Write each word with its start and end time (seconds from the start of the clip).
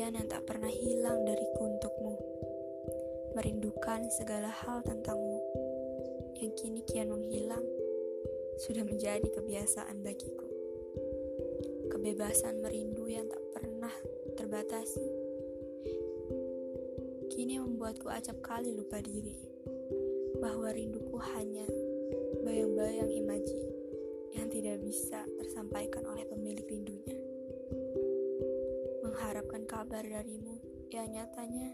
impian 0.00 0.16
yang 0.16 0.32
tak 0.32 0.48
pernah 0.48 0.72
hilang 0.72 1.28
dariku 1.28 1.60
untukmu. 1.70 2.16
Merindukan 3.36 4.08
segala 4.16 4.48
hal 4.48 4.80
tentangmu 4.80 5.38
yang 6.40 6.56
kini 6.56 6.80
kian 6.88 7.12
menghilang 7.12 7.60
sudah 8.64 8.80
menjadi 8.80 9.28
kebiasaan 9.28 10.00
bagiku. 10.00 10.48
Kebebasan 11.92 12.64
merindu 12.64 13.12
yang 13.12 13.28
tak 13.28 13.44
pernah 13.52 13.92
terbatasi 14.40 15.04
kini 17.28 17.60
membuatku 17.60 18.08
acap 18.08 18.40
kali 18.40 18.72
lupa 18.72 19.04
diri 19.04 19.36
bahwa 20.40 20.72
rinduku 20.72 21.20
hanya 21.36 21.68
bayang-bayang 22.40 23.12
imaji 23.12 23.60
yang 24.32 24.48
tidak 24.48 24.80
bisa 24.80 25.28
tersampaikan 25.36 26.08
oleh 26.08 26.24
pemilik 26.24 26.64
rindunya. 26.64 27.19
Kabar 29.70 30.02
darimu 30.02 30.58
yang 30.90 31.14
nyatanya 31.14 31.70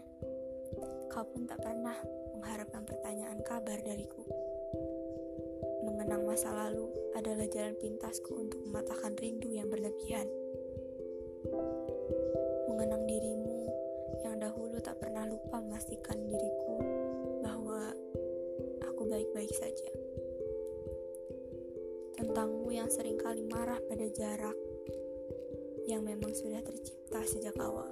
kau 1.09 1.25
pun 1.33 1.49
tak 1.49 1.57
pernah 1.65 1.97
mengharapkan 2.37 2.85
pertanyaan 2.85 3.41
kabar 3.41 3.73
dariku. 3.81 4.21
Mengenang 5.81 6.21
masa 6.29 6.53
lalu 6.53 6.93
adalah 7.17 7.49
jalan 7.49 7.73
pintasku 7.81 8.37
untuk 8.37 8.61
mematahkan 8.69 9.17
rindu 9.17 9.49
yang 9.49 9.65
berlebihan. 9.73 10.29
Mengenang 12.69 13.01
dirimu 13.09 13.65
yang 14.21 14.37
dahulu 14.45 14.77
tak 14.77 15.01
pernah 15.01 15.25
lupa 15.25 15.57
memastikan 15.57 16.21
diriku 16.21 16.77
bahwa 17.41 17.97
aku 18.85 19.09
baik-baik 19.09 19.57
saja. 19.57 19.89
Tentangmu 22.13 22.69
yang 22.69 22.93
sering 22.93 23.17
kali 23.17 23.41
marah 23.41 23.81
pada 23.89 24.05
jarak 24.13 24.53
yang 25.87 26.03
memang 26.03 26.35
sudah 26.35 26.59
tercipta 26.61 27.23
sejak 27.23 27.55
awal. 27.57 27.87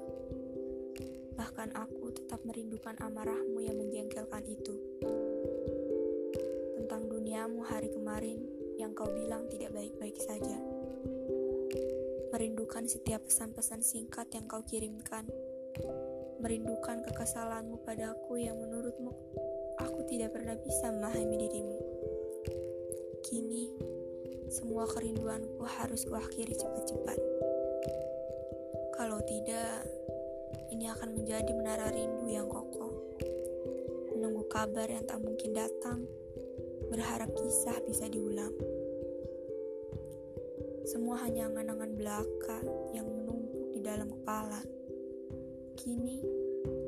Bahkan 1.40 1.72
aku 1.74 2.12
tetap 2.12 2.44
merindukan 2.44 2.96
amarahmu 3.00 3.64
yang 3.64 3.80
menjengkelkan 3.80 4.44
itu. 4.46 4.76
Tentang 6.76 7.08
duniamu 7.08 7.64
hari 7.64 7.88
kemarin 7.90 8.44
yang 8.76 8.92
kau 8.92 9.08
bilang 9.08 9.48
tidak 9.48 9.72
baik-baik 9.72 10.20
saja. 10.20 10.60
Merindukan 12.36 12.84
setiap 12.92 13.24
pesan-pesan 13.24 13.80
singkat 13.80 14.28
yang 14.36 14.46
kau 14.46 14.60
kirimkan. 14.68 15.24
Merindukan 16.44 17.00
kekesalanmu 17.08 17.80
padaku 17.88 18.44
yang 18.44 18.60
menurutmu 18.60 19.16
aku 19.80 20.08
tidak 20.08 20.36
pernah 20.36 20.56
bisa 20.60 20.92
memahami 20.92 21.36
dirimu. 21.48 21.80
Kini, 23.24 23.72
semua 24.52 24.88
kerinduanku 24.88 25.64
harus 25.66 26.04
kuakhiri 26.08 26.56
cepat-cepat. 26.56 27.18
Tidak, 29.26 29.80
ini 30.72 30.86
akan 30.86 31.10
menjadi 31.18 31.52
menara 31.58 31.90
rindu 31.90 32.30
yang 32.30 32.46
kokoh. 32.46 32.94
Menunggu 34.14 34.46
kabar 34.48 34.86
yang 34.86 35.04
tak 35.06 35.20
mungkin 35.20 35.52
datang, 35.58 36.06
berharap 36.88 37.34
kisah 37.34 37.82
bisa 37.86 38.06
diulang. 38.06 38.54
Semua 40.86 41.18
hanya 41.26 41.50
angan-angan 41.50 41.98
belaka 41.98 42.60
yang 42.94 43.10
menumpuk 43.10 43.74
di 43.74 43.82
dalam 43.82 44.14
kepala. 44.14 44.62
Kini, 45.76 46.22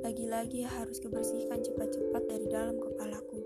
lagi-lagi 0.05 0.61
harus 0.63 1.01
kebersihkan 1.01 1.65
cepat-cepat 1.65 2.23
dari 2.29 2.45
dalam 2.47 2.77
kepalaku. 2.77 3.41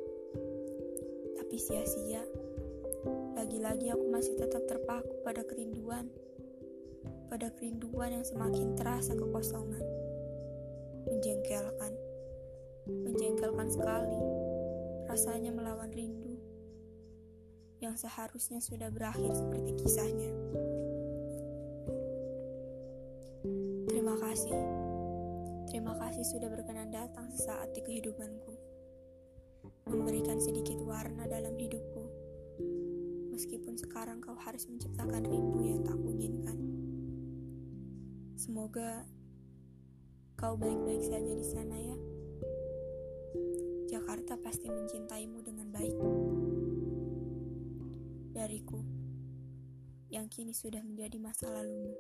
Tapi 1.40 1.56
sia-sia. 1.56 2.22
Lagi-lagi 3.34 3.90
aku 3.90 4.06
masih 4.12 4.38
tetap 4.38 4.62
terpaku 4.70 5.24
pada 5.26 5.42
kerinduan. 5.48 6.12
Pada 7.32 7.48
kerinduan 7.56 8.12
yang 8.12 8.28
semakin 8.28 8.76
terasa 8.76 9.16
kekosongan. 9.16 9.80
Menjengkelkan. 11.08 11.96
Menjengkelkan 12.92 13.72
sekali. 13.72 14.20
Rasanya 15.08 15.56
melawan 15.56 15.96
rindu 15.96 16.36
yang 17.80 17.96
seharusnya 17.96 18.60
sudah 18.60 18.92
berakhir 18.92 19.32
seperti 19.32 19.80
kisahnya. 19.80 20.32
Terima 23.88 24.16
kasih. 24.20 24.60
Terima 25.72 25.96
kasih 26.04 26.28
sudah 26.28 26.52
berkenan 26.52 26.92
datang 26.92 27.32
sesaat 27.32 27.72
di 27.72 27.80
kehidupanku. 27.80 28.60
Memberikan 29.88 30.36
sedikit 30.44 30.84
warna 30.84 31.32
dalam 31.32 31.56
hidupku. 31.56 32.04
Meskipun 33.32 33.80
sekarang 33.80 34.20
kau 34.20 34.36
harus 34.36 34.68
menciptakan 34.68 35.24
rindu 35.24 35.64
yang 35.64 35.82
tak. 35.88 36.01
Semoga 38.42 39.06
kau 40.34 40.58
baik-baik 40.58 41.06
saja 41.06 41.30
di 41.30 41.46
sana 41.46 41.78
ya. 41.78 41.98
Jakarta 43.86 44.34
pasti 44.42 44.66
mencintaimu 44.66 45.46
dengan 45.46 45.70
baik 45.70 45.94
dariku 48.34 48.82
yang 50.10 50.26
kini 50.26 50.58
sudah 50.58 50.82
menjadi 50.82 51.22
masa 51.22 51.54
lalumu. 51.54 51.94